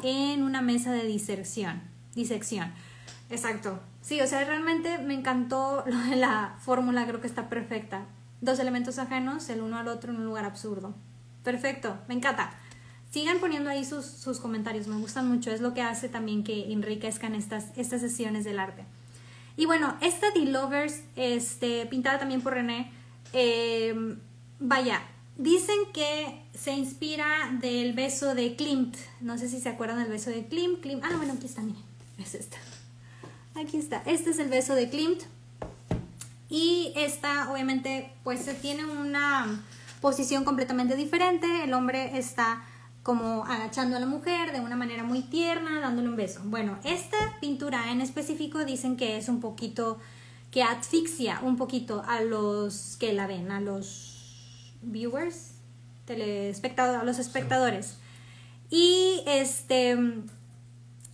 [0.05, 1.83] en una mesa de disección.
[2.15, 2.73] Disección.
[3.29, 3.81] Exacto.
[4.03, 8.07] Sí, o sea, realmente me encantó lo de la fórmula, creo que está perfecta.
[8.41, 10.95] Dos elementos ajenos, el uno al otro en un lugar absurdo.
[11.43, 12.53] Perfecto, me encanta.
[13.11, 16.73] Sigan poniendo ahí sus, sus comentarios, me gustan mucho, es lo que hace también que
[16.73, 18.85] enriquezcan estas, estas sesiones del arte.
[19.61, 22.91] Y bueno, esta The Lovers, este, pintada también por René,
[23.35, 24.17] eh,
[24.59, 25.03] vaya,
[25.37, 27.27] dicen que se inspira
[27.61, 28.97] del beso de Klimt.
[29.21, 30.81] No sé si se acuerdan del beso de Klimt.
[30.81, 31.05] Klimt.
[31.05, 31.83] Ah, bueno, aquí está, miren.
[32.17, 32.57] Es esta.
[33.55, 34.03] Aquí está.
[34.07, 35.25] Este es el beso de Klimt.
[36.49, 39.63] Y esta, obviamente, pues se tiene una
[40.01, 41.65] posición completamente diferente.
[41.65, 42.65] El hombre está
[43.03, 46.41] como agachando a la mujer de una manera muy tierna, dándole un beso.
[46.45, 49.99] Bueno, esta pintura en específico dicen que es un poquito
[50.51, 55.53] que asfixia un poquito a los que la ven, a los viewers,
[56.05, 57.99] telespectadores, a los espectadores
[58.69, 59.97] y este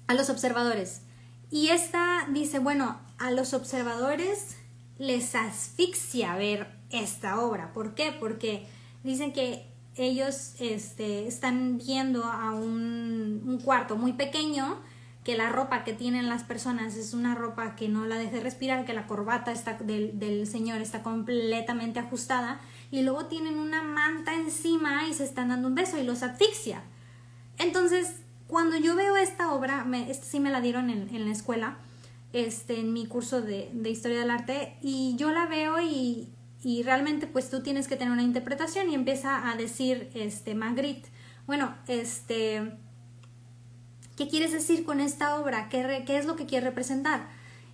[0.07, 1.03] a los observadores.
[1.51, 4.57] Y esta dice, bueno, a los observadores
[4.99, 7.73] les asfixia ver esta obra.
[7.73, 8.13] ¿Por qué?
[8.19, 8.67] Porque
[9.05, 9.67] dicen que
[9.97, 14.79] ellos este, están viendo a un, un cuarto muy pequeño
[15.27, 18.85] que la ropa que tienen las personas es una ropa que no la deje respirar,
[18.85, 22.61] que la corbata está, del, del señor está completamente ajustada
[22.93, 26.85] y luego tienen una manta encima y se están dando un beso y los asfixia.
[27.59, 31.33] Entonces, cuando yo veo esta obra, me, esta sí me la dieron en, en la
[31.33, 31.79] escuela,
[32.33, 36.29] este, en mi curso de, de, historia del arte, y yo la veo y,
[36.67, 41.09] y, realmente pues tú tienes que tener una interpretación y empieza a decir este Magritte,
[41.47, 42.73] bueno, este
[44.17, 45.69] ¿qué quieres decir con esta obra?
[45.69, 47.29] ¿Qué, qué es lo que quieres representar?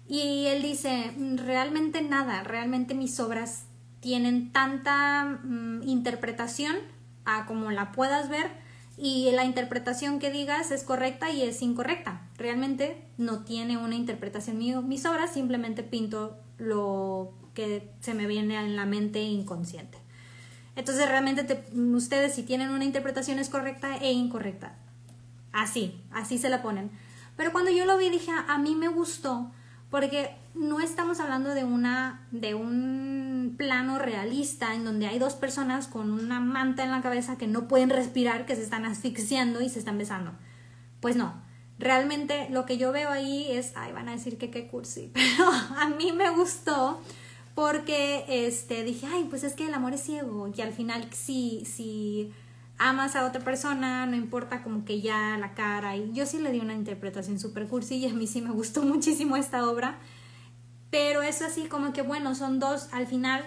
[0.07, 3.65] Y él dice, realmente nada, realmente mis obras
[4.01, 6.77] tienen tanta mm, interpretación
[7.25, 8.51] a como la puedas ver
[8.99, 12.29] y la interpretación que digas es correcta y es incorrecta.
[12.37, 14.83] Realmente no tiene una interpretación mío.
[14.83, 19.99] Mis obras simplemente pinto lo que se me viene en la mente inconsciente.
[20.75, 24.75] Entonces realmente ustedes si tienen una interpretación es correcta e incorrecta.
[25.53, 26.91] Así, así se la ponen.
[27.37, 29.51] Pero cuando yo lo vi dije, a mí me gustó
[29.91, 35.87] porque no estamos hablando de una de un plano realista en donde hay dos personas
[35.87, 39.69] con una manta en la cabeza que no pueden respirar, que se están asfixiando y
[39.69, 40.33] se están besando.
[41.01, 41.35] Pues no.
[41.79, 45.51] Realmente lo que yo veo ahí es, ay, van a decir que qué cursi, pero
[45.51, 47.01] a mí me gustó
[47.55, 51.65] porque este dije, ay, pues es que el amor es ciego y al final sí
[51.67, 52.33] sí
[52.79, 55.97] amas a otra persona, no importa como que ya la cara.
[55.97, 58.83] Y yo sí le di una interpretación super cursi y a mí sí me gustó
[58.85, 59.99] muchísimo esta obra.
[60.91, 63.43] Pero es así como que, bueno, son dos, al final,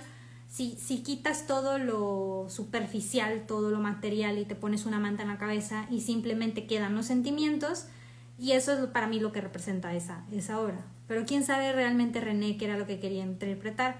[0.47, 5.29] si, si quitas todo lo superficial, todo lo material y te pones una manta en
[5.29, 7.85] la cabeza y simplemente quedan los sentimientos,
[8.39, 10.83] y eso es para mí lo que representa esa, esa obra.
[11.07, 13.97] Pero quién sabe realmente René qué era lo que quería interpretar.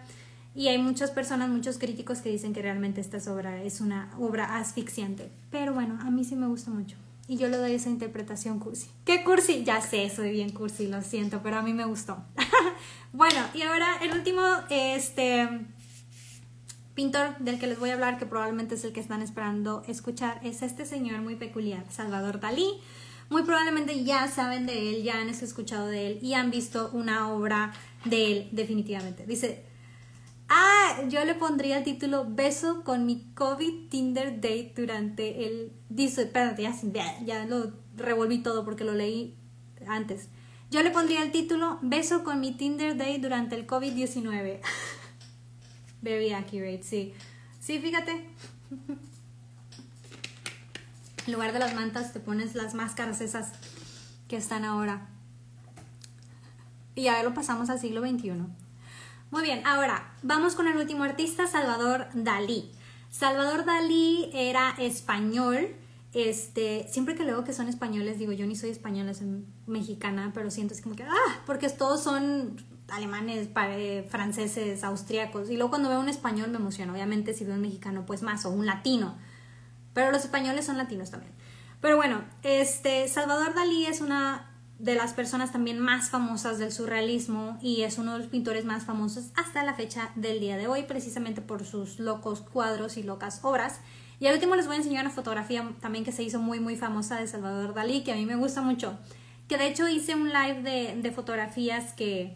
[0.55, 4.57] Y hay muchas personas, muchos críticos que dicen que realmente esta obra es una obra
[4.57, 5.29] asfixiante.
[5.51, 6.95] Pero bueno, a mí sí me gusta mucho.
[7.27, 8.87] y yo le doy esa interpretación cursi.
[9.03, 9.63] ¿Qué cursi?
[9.63, 12.17] Ya sé, soy bien cursi, lo siento, pero a mí me gustó.
[13.13, 15.49] bueno, y ahora el último, este
[16.93, 20.39] pintor del que les voy a hablar, que probablemente es el que están esperando escuchar,
[20.43, 22.79] es este señor muy peculiar, Salvador Dalí.
[23.29, 27.33] Muy probablemente ya saben de él, ya han escuchado de él y han visto una
[27.33, 27.73] obra
[28.05, 29.25] de él definitivamente.
[29.25, 29.63] Dice,
[30.47, 35.71] ah, yo le pondría el título Beso con mi COVID Tinder Date durante el...
[35.89, 39.35] Dice, espérate, ya, ya lo revolví todo porque lo leí
[39.87, 40.29] antes.
[40.69, 44.59] Yo le pondría el título Beso con mi Tinder Date durante el COVID-19.
[46.01, 47.13] Very accurate, sí.
[47.59, 48.27] Sí, fíjate.
[51.25, 53.51] En lugar de las mantas te pones las máscaras esas
[54.27, 55.07] que están ahora.
[56.95, 58.33] Y ya lo pasamos al siglo XXI.
[59.31, 62.71] Muy bien, ahora vamos con el último artista, Salvador Dalí.
[63.09, 65.75] Salvador Dalí era español.
[66.13, 70.49] Este, siempre que leo que son españoles, digo, yo ni soy española, soy mexicana, pero
[70.49, 72.55] siento es como que, ah, porque todos son
[72.87, 73.49] alemanes,
[74.09, 75.49] franceses, austriacos.
[75.49, 76.93] Y luego cuando veo un español me emociona.
[76.93, 79.17] Obviamente si veo un mexicano, pues más, o un latino.
[79.95, 81.33] Pero los españoles son latinos también.
[81.81, 87.57] Pero bueno, este, Salvador Dalí es una de las personas también más famosas del surrealismo
[87.61, 90.83] y es uno de los pintores más famosos hasta la fecha del día de hoy,
[90.83, 93.79] precisamente por sus locos cuadros y locas obras.
[94.19, 96.75] Y al último les voy a enseñar una fotografía también que se hizo muy muy
[96.75, 98.97] famosa de Salvador Dalí, que a mí me gusta mucho.
[99.47, 100.61] Que de hecho hice un live
[101.01, 102.35] de, fotografías que,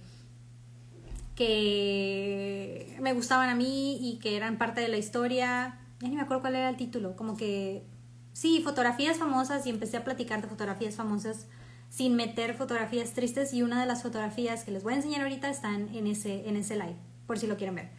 [1.36, 5.80] que me gustaban a mí y que eran parte de la historia.
[6.02, 7.84] Ya ni me acuerdo cuál era el título, como que
[8.34, 11.48] sí, fotografías famosas y empecé a platicar de fotografías famosas
[11.90, 15.50] sin meter fotografías tristes y una de las fotografías que les voy a enseñar ahorita
[15.50, 17.90] están en ese, en ese live, por si lo quieren ver.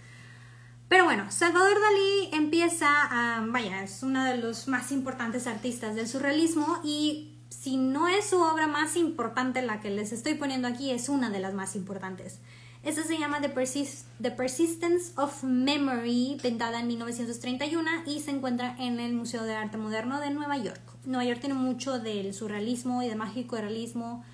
[0.88, 6.08] Pero bueno, Salvador Dalí empieza a, vaya, es uno de los más importantes artistas del
[6.08, 10.90] surrealismo y si no es su obra más importante la que les estoy poniendo aquí,
[10.90, 12.40] es una de las más importantes.
[12.82, 13.50] Esta se llama The,
[14.30, 20.18] Persistence of Memory, pintada en 1931 y se encuentra en el Museo de Arte Moderno
[20.18, 20.80] de Nueva York.
[21.04, 24.24] Nueva York tiene mucho del surrealismo y del mágico realismo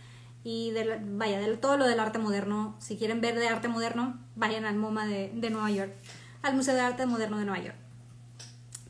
[0.45, 2.77] y de, vaya, de todo lo del arte moderno.
[2.79, 5.93] Si quieren ver de arte moderno, vayan al MoMA de, Nueva York,
[6.43, 7.77] al Museo de Arte Moderno de Nueva York.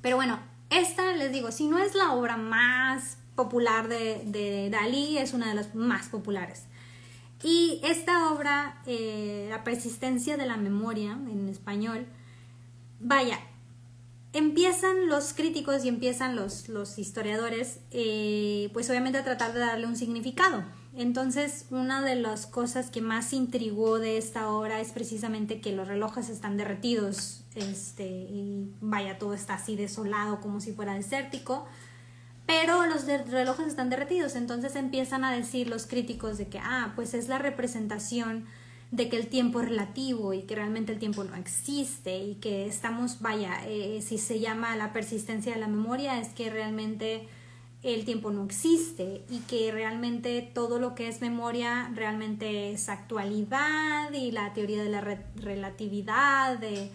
[0.03, 0.39] Pero bueno,
[0.69, 5.49] esta les digo, si no es la obra más popular de, de Dalí, es una
[5.49, 6.67] de las más populares.
[7.47, 12.05] Y esta obra, eh, La persistencia de la memoria en español,
[12.99, 13.39] vaya,
[14.33, 19.87] empiezan los críticos y empiezan los, los historiadores, eh, pues obviamente a tratar de darle
[19.87, 20.65] un significado.
[20.97, 25.87] Entonces, una de las cosas que más intrigó de esta obra es precisamente que los
[25.87, 31.69] relojes están derretidos, este, y vaya, todo está así desolado como si fuera desértico
[32.47, 37.13] pero los relojes están derretidos, entonces empiezan a decir los críticos de que, ah, pues
[37.15, 38.47] es la representación
[38.93, 42.67] de que el tiempo es relativo y que realmente el tiempo no existe y que
[42.67, 47.29] estamos, vaya, eh, si se llama la persistencia de la memoria es que realmente
[47.83, 54.13] el tiempo no existe y que realmente todo lo que es memoria realmente es actualidad
[54.13, 55.01] y la teoría de la
[55.37, 56.91] relatividad, de,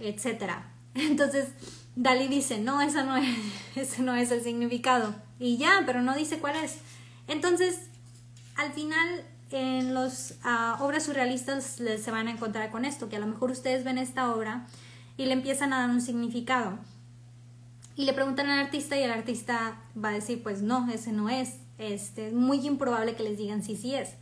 [0.00, 0.52] etc.
[0.94, 1.48] Entonces,
[1.94, 3.36] Dalí dice, no, esa no es,
[3.76, 5.14] ese no es el significado.
[5.38, 6.78] Y ya, pero no dice cuál es.
[7.28, 7.88] Entonces,
[8.56, 13.20] al final, en las ah, obras surrealistas se van a encontrar con esto, que a
[13.20, 14.66] lo mejor ustedes ven esta obra
[15.16, 16.78] y le empiezan a dar un significado.
[17.94, 21.28] Y le preguntan al artista y el artista va a decir, pues no, ese no
[21.28, 21.56] es.
[21.78, 24.14] Este, es muy improbable que les digan sí, sí es.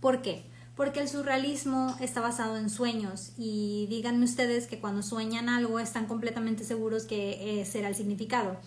[0.00, 0.44] ¿Por qué?
[0.76, 6.06] Porque el surrealismo está basado en sueños y díganme ustedes que cuando sueñan algo están
[6.06, 8.58] completamente seguros que será el significado.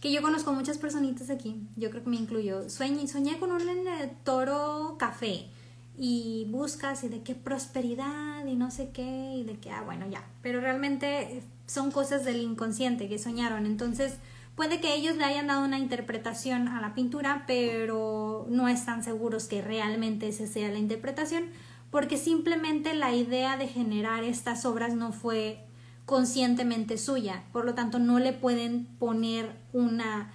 [0.00, 2.68] Que yo conozco muchas personitas aquí, yo creo que me incluyo.
[2.68, 3.62] Sueñé, soñé con un
[4.22, 5.46] toro café
[5.98, 10.06] y buscas y de qué prosperidad y no sé qué y de qué, ah, bueno,
[10.10, 10.22] ya.
[10.42, 13.64] Pero realmente son cosas del inconsciente que soñaron.
[13.64, 14.14] Entonces,
[14.56, 19.46] Puede que ellos le hayan dado una interpretación a la pintura, pero no están seguros
[19.46, 21.44] que realmente esa sea la interpretación,
[21.90, 25.60] porque simplemente la idea de generar estas obras no fue
[26.06, 30.32] conscientemente suya, por lo tanto no le pueden poner una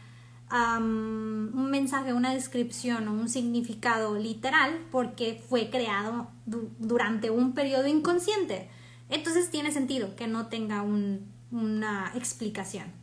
[0.53, 8.69] un mensaje, una descripción o un significado literal porque fue creado durante un periodo inconsciente.
[9.09, 13.00] Entonces tiene sentido que no tenga una explicación.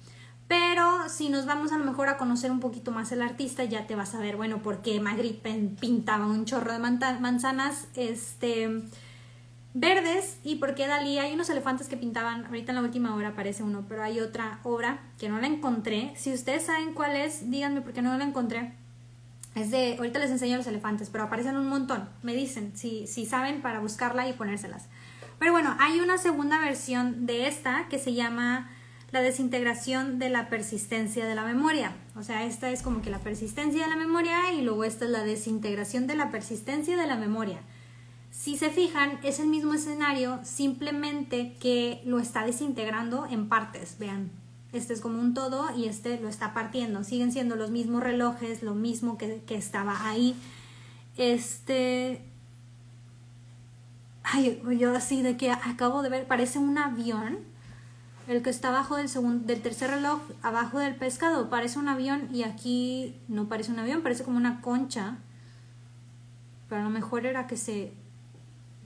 [0.48, 3.86] Pero si nos vamos a lo mejor a conocer un poquito más el artista, ya
[3.86, 8.82] te vas a ver, bueno, por qué Magritte pintaba un chorro de manzanas este,
[9.74, 11.18] verdes y por qué Dalí.
[11.18, 14.60] Hay unos elefantes que pintaban, ahorita en la última hora aparece uno, pero hay otra
[14.62, 16.14] obra que no la encontré.
[16.16, 18.72] Si ustedes saben cuál es, díganme porque no la encontré.
[19.54, 22.08] Es de, ahorita les enseño los elefantes, pero aparecen un montón.
[22.22, 24.86] Me dicen si, si saben para buscarla y ponérselas.
[25.38, 28.70] Pero bueno, hay una segunda versión de esta que se llama
[29.10, 31.92] la desintegración de la persistencia de la memoria.
[32.16, 35.10] O sea, esta es como que la persistencia de la memoria y luego esta es
[35.10, 37.58] la desintegración de la persistencia de la memoria.
[38.30, 43.96] Si se fijan, es el mismo escenario, simplemente que lo está desintegrando en partes.
[43.98, 44.30] Vean,
[44.72, 47.02] este es como un todo y este lo está partiendo.
[47.02, 50.36] Siguen siendo los mismos relojes, lo mismo que, que estaba ahí.
[51.16, 52.22] Este.
[54.22, 57.38] Ay, yo así de que acabo de ver, parece un avión
[58.28, 62.28] el que está abajo del, segundo, del tercer reloj, abajo del pescado, parece un avión
[62.32, 65.16] y aquí no parece un avión, parece como una concha.
[66.68, 67.92] Pero a lo mejor era que se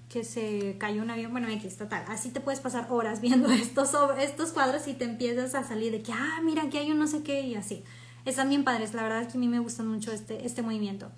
[0.09, 2.05] que se cayó un avión, bueno, X, total.
[2.07, 6.03] Así te puedes pasar horas viendo estos, estos cuadros y te empiezas a salir de
[6.03, 7.83] que, ah, mira, aquí hay un no sé qué y así.
[8.27, 11.11] Están bien padres, la verdad es que a mí me gusta mucho este, este movimiento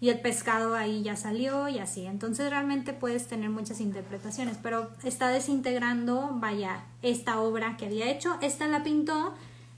[0.00, 2.06] y el pescado ahí ya salió y así.
[2.06, 8.38] Entonces realmente puedes tener muchas interpretaciones, pero está desintegrando, vaya, esta obra que había hecho.
[8.40, 9.34] Esta la pintó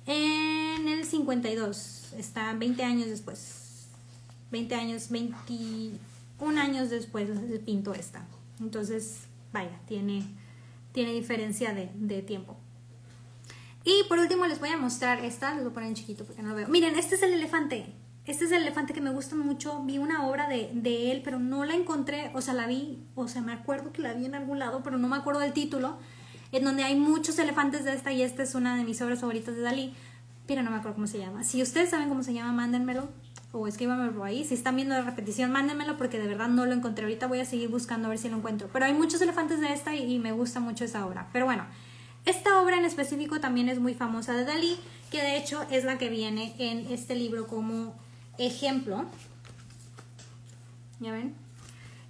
[0.07, 3.89] en el 52, está 20 años después.
[4.51, 7.29] 20 años, 21 años después
[7.65, 8.27] pintó esta.
[8.61, 9.21] Entonces,
[9.53, 10.25] vaya, tiene,
[10.93, 12.57] tiene diferencia de, de tiempo.
[13.85, 16.43] Y por último les voy a mostrar esta, les voy a poner en chiquito porque
[16.43, 16.69] no lo veo.
[16.69, 17.95] Miren, este es el elefante.
[18.31, 19.83] Este es el elefante que me gusta mucho.
[19.83, 22.31] Vi una obra de, de, él, pero no la encontré.
[22.33, 24.99] O sea, la vi, o sea, me acuerdo que la vi en algún lado, pero
[24.99, 25.99] no me acuerdo del título.
[26.53, 29.57] En donde hay muchos elefantes de esta y esta es una de mis obras favoritas
[29.57, 29.95] de Dalí.
[30.47, 31.43] Pero no me acuerdo cómo se llama.
[31.43, 33.09] Si ustedes saben cómo se llama, mándenmelo.
[33.51, 34.45] O escríbanmelo ahí.
[34.45, 37.07] Si están viendo la repetición, mándenmelo porque de verdad no lo encontré.
[37.07, 38.71] Ahorita voy a seguir buscando a ver si lo encuentro.
[38.73, 41.27] Pero hay muchos elefantes de esta y, y me gusta mucho esa obra.
[41.33, 41.67] Pero bueno,
[42.27, 44.79] esta obra en específico también es muy famosa de Dalí,
[45.11, 47.93] que de hecho es la que viene en este libro como
[48.47, 49.05] ejemplo.
[50.99, 51.35] ¿Ya ven?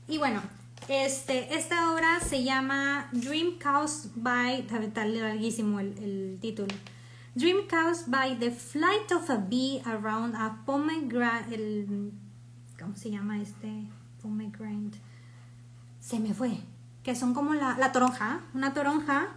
[0.08, 0.42] Y bueno,
[0.88, 6.74] este, esta obra se llama Dream Caused by, está larguísimo el, título.
[7.34, 11.86] Dream Caused by the Flight of a Bee Around a Pomegranate.
[12.78, 13.86] ¿Cómo se llama este?
[14.20, 14.98] Pomegranate.
[16.00, 16.58] Se me fue.
[17.04, 18.40] Que son como la, la toronja.
[18.52, 19.28] Una toronja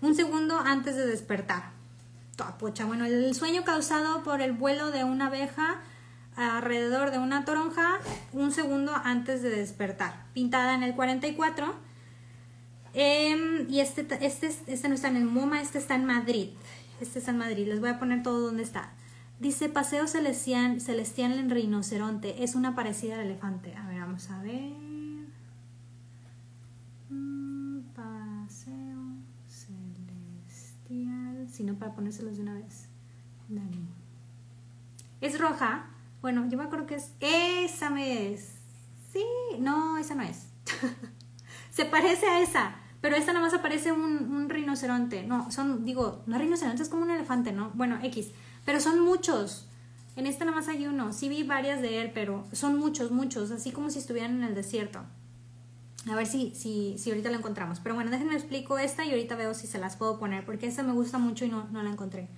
[0.00, 1.70] un segundo antes de despertar.
[2.58, 5.80] Pocha, bueno, el sueño causado por el vuelo de una abeja
[6.38, 7.98] alrededor de una toronja
[8.32, 10.26] un segundo antes de despertar.
[10.32, 11.74] Pintada en el 44.
[12.94, 16.50] Em, y este, este, este no está en el MoMA, este está en Madrid.
[17.00, 17.66] Este está en Madrid.
[17.66, 18.92] Les voy a poner todo donde está.
[19.40, 22.42] Dice Paseo Celestial, Celestial en Rinoceronte.
[22.42, 23.74] Es una parecida al elefante.
[23.76, 24.72] A ver, vamos a ver.
[27.08, 28.98] Mm, paseo
[29.48, 31.48] Celestial.
[31.50, 32.88] Si no, para ponérselos de una vez.
[35.20, 35.86] Es roja
[36.20, 37.12] bueno, yo me acuerdo que es.
[37.20, 38.54] Esa me es.
[39.12, 39.24] Sí,
[39.58, 40.48] no, esa no es.
[41.70, 45.22] Se parece a esa, pero esta nada más aparece un, un rinoceronte.
[45.24, 47.70] No, son, digo, no rinoceronte, es como un elefante, ¿no?
[47.74, 48.32] Bueno, X.
[48.64, 49.68] Pero son muchos.
[50.16, 51.12] En esta nada más hay uno.
[51.12, 53.52] Sí vi varias de él, pero son muchos, muchos.
[53.52, 55.00] Así como si estuvieran en el desierto.
[56.10, 57.78] A ver si, si, si ahorita la encontramos.
[57.78, 60.44] Pero bueno, déjenme explico esta y ahorita veo si se las puedo poner.
[60.44, 62.28] Porque esta me gusta mucho y no, no la encontré.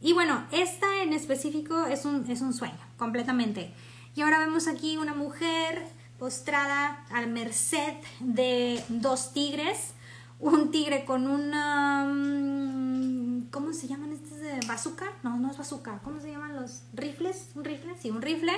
[0.00, 3.72] Y bueno, esta en específico es un, es un sueño, completamente.
[4.14, 5.86] Y ahora vemos aquí una mujer
[6.18, 9.94] postrada a merced de dos tigres.
[10.40, 12.04] Un tigre con una...
[12.04, 15.06] Mm, ¿Cómo se llaman estos bazooka?
[15.22, 16.00] No, no es bazooka.
[16.04, 17.50] ¿Cómo se llaman los rifles?
[17.54, 17.94] ¿Un rifle?
[18.00, 18.52] Sí, un rifle.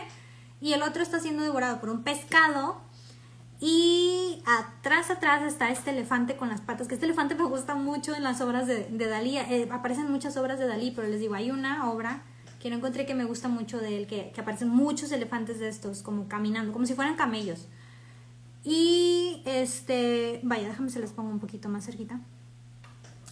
[0.60, 2.82] Y el otro está siendo devorado por un pescado
[3.60, 8.14] y atrás, atrás está este elefante con las patas, que este elefante me gusta mucho
[8.14, 9.36] en las obras de, de Dalí.
[9.36, 12.22] Eh, aparecen muchas obras de Dalí, pero les digo, hay una obra
[12.58, 15.68] que no encontré que me gusta mucho de él, que, que aparecen muchos elefantes de
[15.68, 17.68] estos, como caminando, como si fueran camellos.
[18.64, 22.20] Y este, vaya, déjame se les pongo un poquito más cerquita.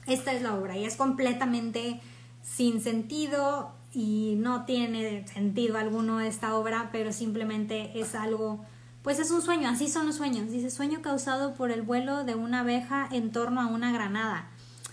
[0.07, 2.01] Esta es la obra y es completamente
[2.43, 8.65] sin sentido y no tiene sentido alguno esta obra, pero simplemente es algo
[9.09, 10.51] pues es un sueño, así son los sueños.
[10.51, 14.51] Dice sueño causado por el vuelo de una abeja en torno a una granada.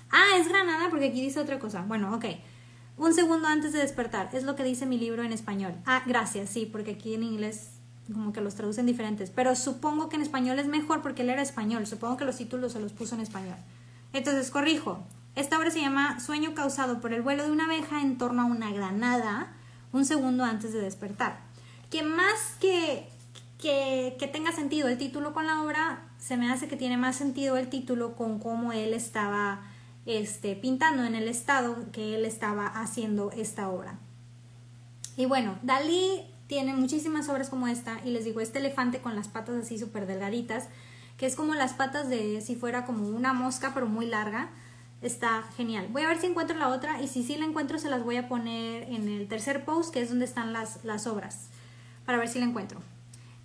[0.10, 1.82] Ah, es granada porque aquí dice otra cosa.
[1.82, 2.24] Bueno, ok.
[2.96, 5.74] Un segundo antes de despertar, es lo que dice mi libro en español.
[5.86, 7.72] Ah, gracias, sí, porque aquí en inglés
[8.08, 9.32] como que los traducen diferentes.
[9.32, 11.86] Pero supongo que en español es mejor porque él era español.
[11.86, 13.58] Supongo que los títulos se los puso en español.
[14.14, 15.04] Entonces, corrijo.
[15.36, 18.46] Esta obra se llama Sueño causado por el vuelo de una abeja en torno a
[18.46, 19.52] una granada
[19.92, 21.42] un segundo antes de despertar.
[21.90, 23.10] Que más que
[23.58, 27.58] que, tenga sentido el título con la obra, se me hace que tiene más sentido
[27.58, 29.62] el título con cómo él estaba
[30.06, 34.00] este, pintando en el estado que él estaba haciendo esta obra.
[35.18, 39.30] Y bueno, Dalí tiene muchísimas obras como esta y les digo, este elefante con las
[39.30, 40.68] patas así súper delgaditas,
[41.18, 44.50] que es como las patas de si fuera como una mosca pero muy larga,
[45.02, 45.88] está genial.
[45.92, 48.18] Voy a ver si encuentro la otra y si sí la encuentro se las voy
[48.18, 51.48] a poner en el tercer post que es donde están las, las obras
[52.06, 52.82] para ver si la encuentro.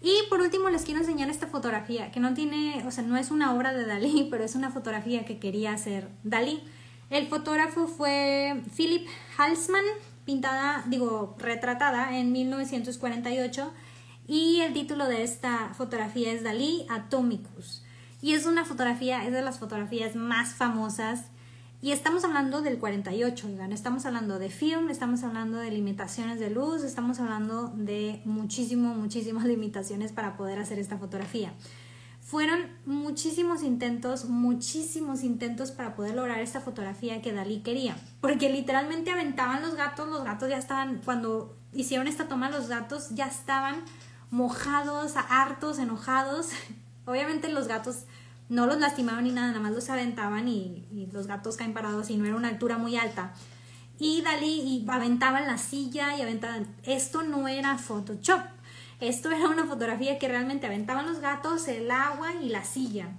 [0.03, 3.31] Y por último les quiero enseñar esta fotografía que no tiene, o sea, no es
[3.31, 6.63] una obra de Dalí, pero es una fotografía que quería hacer Dalí.
[7.11, 9.85] El fotógrafo fue Philip Halsman,
[10.25, 13.73] pintada, digo, retratada en 1948
[14.29, 17.83] y el título de esta fotografía es Dalí Atomicus.
[18.23, 21.25] Y es una fotografía, es de las fotografías más famosas
[21.83, 26.51] y estamos hablando del 48, oigan, estamos hablando de film, estamos hablando de limitaciones de
[26.51, 31.55] luz, estamos hablando de muchísimo, muchísimas limitaciones para poder hacer esta fotografía.
[32.21, 39.11] Fueron muchísimos intentos, muchísimos intentos para poder lograr esta fotografía que Dalí quería, porque literalmente
[39.11, 43.77] aventaban los gatos, los gatos ya estaban, cuando hicieron esta toma, los gatos ya estaban
[44.31, 46.51] mojados, hartos, enojados.
[47.07, 48.05] Obviamente los gatos
[48.51, 52.17] no los lastimaban ni nada, nada más los aventaban y, los gatos caen parados y
[52.17, 53.33] no era una altura muy alta.
[53.99, 56.67] Y Dalí y aventaban la silla y aventaban.
[56.83, 58.41] Esto no era Photoshop.
[58.99, 63.11] Esto era una fotografía que realmente aventaban los gatos, el agua y la silla.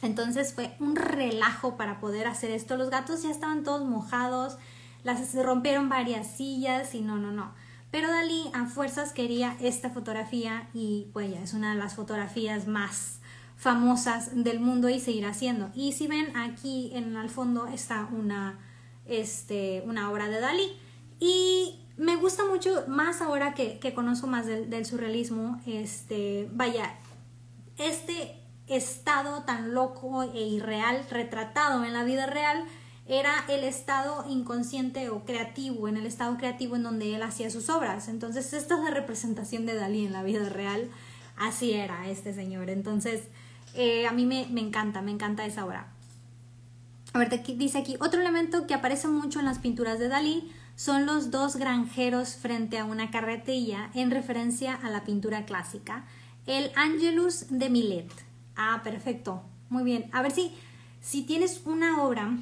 [0.00, 2.76] Entonces fue un relajo para poder hacer esto.
[2.76, 4.56] Los gatos ya estaban todos mojados,
[5.04, 7.52] las rompieron varias sillas y no, no, no.
[7.90, 12.66] Pero Dalí a fuerzas quería esta fotografía y pues ya es una de las fotografías
[12.66, 13.17] más
[13.58, 15.70] famosas del mundo y seguir haciendo.
[15.74, 18.58] Y si ven aquí en el fondo está una,
[19.06, 20.78] este, una obra de Dalí.
[21.18, 26.94] Y me gusta mucho más ahora que, conozco más del, surrealismo, este, vaya,
[27.76, 28.36] este
[28.68, 32.64] estado tan loco e irreal retratado en la vida real
[33.08, 37.70] era el estado inconsciente o creativo, en el estado creativo en donde él hacía sus
[37.70, 38.06] obras.
[38.06, 40.90] Entonces, esta es la representación de Dalí en la vida real.
[41.36, 42.68] Así era este señor.
[42.68, 43.22] Entonces,
[43.74, 45.88] eh, a mí me, encanta, me encanta esa obra.
[47.12, 51.06] A ver, dice aquí, otro elemento que aparece mucho en las pinturas de Dalí son
[51.06, 56.04] los dos granjeros frente a una carretilla en referencia a la pintura clásica,
[56.46, 58.08] el Angelus de Millet.
[58.56, 60.08] Ah, perfecto, muy bien.
[60.12, 60.54] A ver si,
[61.00, 62.36] si tienes una obra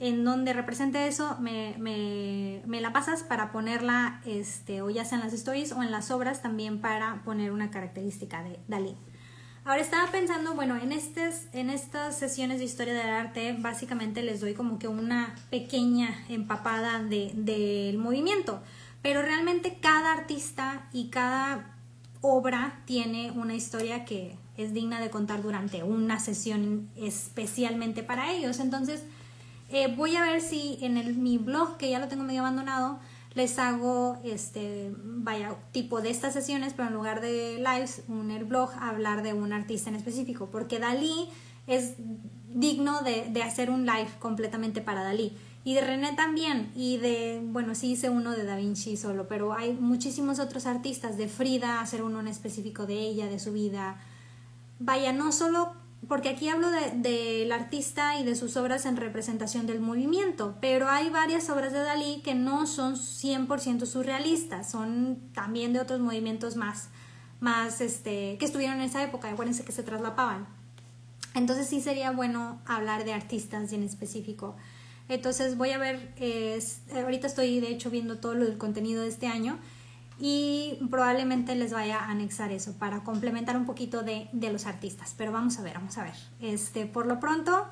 [0.00, 5.24] en donde represente eso, me, me, la pasas para ponerla, este, o ya sea en
[5.24, 8.96] las stories o en las obras también para poner una característica de Dalí.
[9.64, 14.40] Ahora estaba pensando, bueno, en, estas, en estas sesiones de historia del arte básicamente les
[14.40, 18.62] doy como que una pequeña empapada del de, movimiento,
[19.02, 21.76] pero realmente cada artista y cada
[22.22, 28.60] obra tiene una historia que es digna de contar durante una sesión especialmente para ellos.
[28.60, 29.04] Entonces,
[29.68, 32.98] eh, voy a ver si en el, mi blog, que ya lo tengo medio abandonado,
[33.34, 38.44] les hago, este, vaya, tipo de estas sesiones, pero en lugar de lives, un el
[38.44, 41.28] blog, hablar de un artista en específico, porque Dalí
[41.66, 41.94] es
[42.52, 45.36] digno de, de, hacer un live completamente para Dalí.
[45.62, 49.52] Y de René también, y de, bueno, sí hice uno de Da Vinci solo, pero
[49.52, 54.00] hay muchísimos otros artistas, de Frida, hacer uno en específico de ella, de su vida.
[54.78, 55.74] Vaya, no solo
[56.08, 60.88] porque aquí hablo del de, artista y de sus obras en representación del movimiento, pero
[60.88, 66.56] hay varias obras de Dalí que no son 100% surrealistas, son también de otros movimientos
[66.56, 66.88] más,
[67.38, 70.48] más este, que estuvieron en esa época, acuérdense que se traslapaban.
[71.34, 74.56] Entonces sí sería bueno hablar de artistas en específico.
[75.08, 76.14] Entonces voy a ver,
[76.94, 79.58] ahorita estoy de hecho viendo todo lo del contenido de este año
[80.20, 85.14] y probablemente les vaya a anexar eso para complementar un poquito de, los artistas.
[85.16, 86.14] Pero vamos a ver, vamos a ver.
[86.40, 87.66] Este, por lo pronto,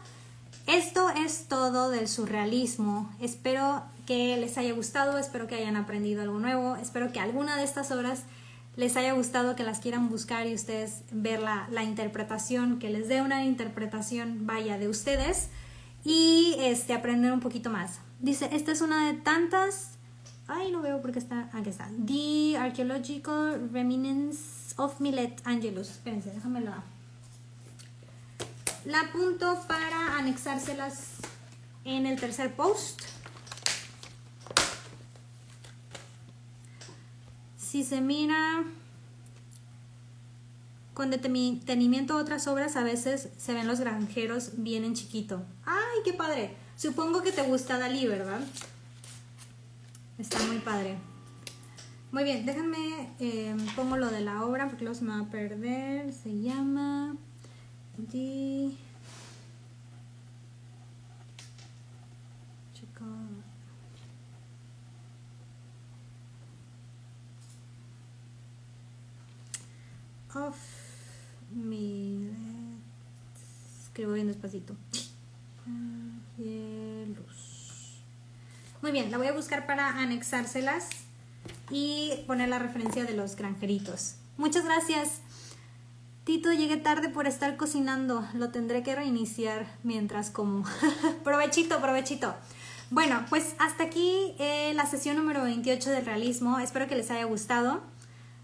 [0.66, 3.12] esto es todo del surrealismo.
[3.20, 7.64] Espero que les haya gustado, espero que hayan aprendido algo nuevo, espero que alguna de
[7.64, 8.22] estas obras
[8.76, 13.08] les haya gustado, que las quieran buscar y ustedes ver la, la interpretación, que les
[13.08, 15.50] dé una interpretación vaya de ustedes
[16.02, 18.00] y este, aprender un poquito más.
[18.20, 19.97] Dice, esta es una de tantas
[20.48, 21.50] Ay, no veo porque está.
[21.52, 21.90] Aquí está.
[22.06, 25.90] The Archaeological Remnants of Millet Angelus.
[25.90, 26.62] Espérense, déjame
[28.86, 31.16] La apunto para anexárselas
[31.84, 33.02] en el tercer post.
[37.58, 38.64] Si se mira
[40.94, 45.44] con detenimiento otras obras, a veces se ven los granjeros bien en chiquito.
[45.66, 46.56] ¡Ay, qué padre!
[46.76, 48.40] Supongo que te gusta Dalí, ¿verdad?
[50.18, 50.96] Está muy padre.
[52.10, 55.30] Muy bien, déjenme, eh, pongo lo de la obra porque luego se me va a
[55.30, 56.12] perder.
[56.12, 57.16] Se llama
[58.10, 58.72] The...
[70.34, 70.56] of
[73.80, 74.76] Escribo bien despacito.
[78.80, 80.88] Muy bien, la voy a buscar para anexárselas
[81.70, 84.14] y poner la referencia de los granjeritos.
[84.36, 85.20] Muchas gracias.
[86.24, 88.26] Tito, llegué tarde por estar cocinando.
[88.34, 90.64] Lo tendré que reiniciar mientras como.
[91.24, 92.34] provechito, provechito.
[92.90, 96.58] Bueno, pues hasta aquí eh, la sesión número 28 del realismo.
[96.58, 97.80] Espero que les haya gustado.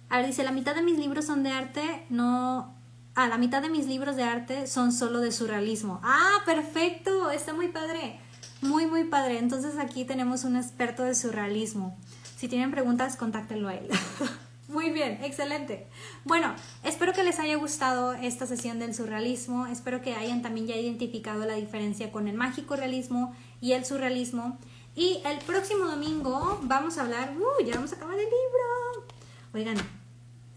[0.08, 2.74] A ver, dice, la mitad de mis libros son de arte, no...
[3.14, 6.00] Ah, la mitad de mis libros de arte son solo de surrealismo.
[6.02, 8.18] Ah, perfecto, está muy padre.
[8.64, 9.38] Muy, muy padre.
[9.38, 11.98] Entonces aquí tenemos un experto de surrealismo.
[12.38, 13.90] Si tienen preguntas, contáctenlo a él.
[14.68, 15.86] Muy bien, excelente.
[16.24, 19.66] Bueno, espero que les haya gustado esta sesión del surrealismo.
[19.66, 24.58] Espero que hayan también ya identificado la diferencia con el mágico realismo y el surrealismo.
[24.96, 29.06] Y el próximo domingo vamos a hablar, uh, ya vamos a acabar el libro.
[29.52, 29.76] Oigan,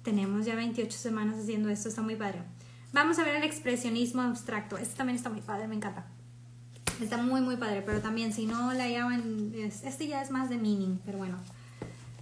[0.04, 2.42] tenemos ya 28 semanas haciendo esto, está muy padre.
[2.94, 4.78] Vamos a ver el expresionismo abstracto.
[4.78, 6.06] Este también está muy padre, me encanta.
[7.02, 10.58] Está muy, muy padre, pero también si no la llaman, este ya es más de
[10.58, 11.38] meaning, pero bueno.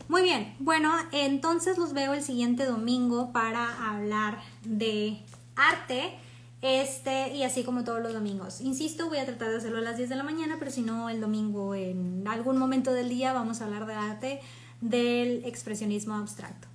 [0.08, 5.24] Muy bien, bueno, entonces los veo el siguiente domingo para hablar de
[5.56, 6.20] arte.
[6.62, 8.60] Este, y así como todos los domingos.
[8.60, 11.10] Insisto, voy a tratar de hacerlo a las 10 de la mañana, pero si no,
[11.10, 14.40] el domingo en algún momento del día vamos a hablar de arte
[14.82, 16.68] del expresionismo abstracto.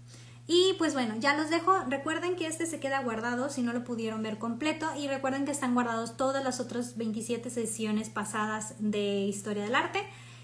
[0.53, 1.79] Y pues bueno, ya los dejo.
[1.89, 5.53] Recuerden que este se queda guardado si no lo pudieron ver completo y recuerden que
[5.53, 10.01] están guardados todas las otras 27 sesiones pasadas de historia del arte.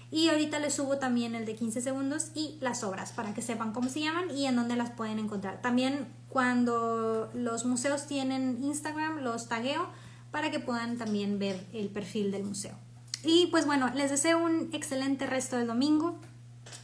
[0.09, 3.73] Y ahorita les subo también el de 15 segundos y las obras para que sepan
[3.73, 5.61] cómo se llaman y en dónde las pueden encontrar.
[5.61, 9.89] También cuando los museos tienen Instagram los tagueo
[10.31, 12.77] para que puedan también ver el perfil del museo.
[13.25, 16.17] Y pues bueno, les deseo un excelente resto del domingo,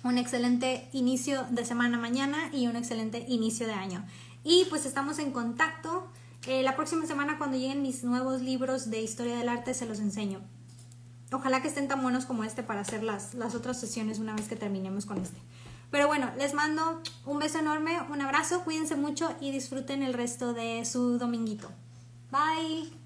[0.04, 4.06] un excelente inicio de semana mañana y un excelente inicio de año.
[4.44, 6.08] Y pues estamos en contacto.
[6.48, 10.00] Eh, la próxima semana cuando lleguen mis nuevos libros de historia del arte se los
[10.00, 10.42] enseño.
[11.32, 14.48] Ojalá que estén tan buenos como este para hacer las, las otras sesiones una vez
[14.48, 15.40] que terminemos con este.
[15.90, 20.54] Pero bueno, les mando un beso enorme, un abrazo, cuídense mucho y disfruten el resto
[20.54, 21.70] de su dominguito.
[22.32, 23.03] Bye.